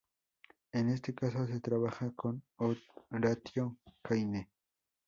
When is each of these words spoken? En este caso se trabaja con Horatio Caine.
En 0.71 0.89
este 0.89 1.13
caso 1.13 1.45
se 1.45 1.59
trabaja 1.59 2.09
con 2.15 2.41
Horatio 3.09 3.77
Caine. 4.01 4.49